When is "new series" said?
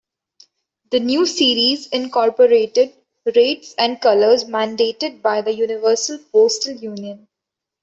0.99-1.85